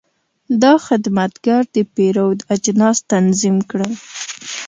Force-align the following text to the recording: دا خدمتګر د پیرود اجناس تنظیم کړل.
دا 0.61 0.73
خدمتګر 0.87 1.63
د 1.75 1.77
پیرود 1.95 2.39
اجناس 2.53 2.97
تنظیم 3.11 3.57
کړل. 3.69 3.93